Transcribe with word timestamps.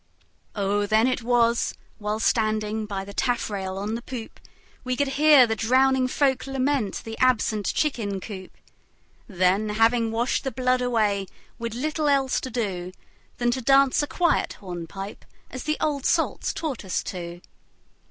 O! 0.55 0.87
then 0.87 1.05
it 1.05 1.21
was 1.21 1.75
(while 1.99 2.19
standing 2.19 2.87
by 2.87 3.05
the 3.05 3.13
taffrail 3.13 3.77
on 3.77 3.93
the 3.93 4.01
poop) 4.01 4.39
We 4.83 4.95
could 4.95 5.09
hear 5.09 5.45
the 5.45 5.55
drowning 5.55 6.07
folk 6.07 6.47
lament 6.47 7.03
the 7.05 7.15
absent 7.19 7.67
chicken 7.71 8.19
coop; 8.19 8.51
Then, 9.27 9.69
having 9.69 10.09
washed 10.11 10.43
the 10.43 10.49
blood 10.49 10.81
away, 10.81 11.27
we'd 11.59 11.75
little 11.75 12.07
else 12.07 12.41
to 12.41 12.49
do 12.49 12.93
Than 13.37 13.51
to 13.51 13.61
dance 13.61 14.01
a 14.01 14.07
quiet 14.07 14.53
hornpipe 14.53 15.23
as 15.51 15.65
the 15.65 15.77
old 15.79 16.07
salts 16.07 16.51
taught 16.51 16.83
us 16.83 17.03
to. 17.03 17.41